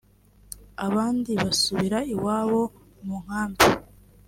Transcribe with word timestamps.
abandi 0.87 1.31
basubira 1.43 1.99
iwabo 2.13 2.61
mu 3.03 3.15
nkambi 3.23 3.65